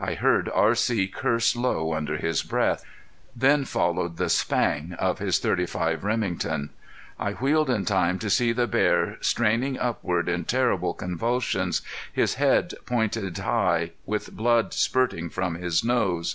[0.00, 1.06] I heard R.C.
[1.14, 2.84] curse low under his breath.
[3.36, 6.70] Then followed the spang of his .35 Remington.
[7.20, 11.70] I wheeled in time to see the bear straining upward in terrible convulsion,
[12.12, 16.34] his head pointed high, with blood spurting from his nose.